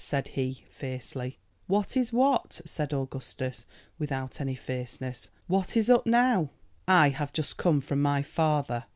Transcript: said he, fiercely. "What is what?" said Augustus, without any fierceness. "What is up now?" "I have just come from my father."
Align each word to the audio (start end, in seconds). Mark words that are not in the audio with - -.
said 0.03 0.29
he, 0.29 0.63
fiercely. 0.67 1.37
"What 1.67 1.95
is 1.95 2.11
what?" 2.11 2.59
said 2.65 2.91
Augustus, 2.91 3.65
without 3.99 4.41
any 4.41 4.55
fierceness. 4.55 5.29
"What 5.45 5.77
is 5.77 5.91
up 5.91 6.07
now?" 6.07 6.49
"I 6.87 7.09
have 7.09 7.31
just 7.31 7.57
come 7.57 7.81
from 7.81 8.01
my 8.01 8.23
father." 8.23 8.85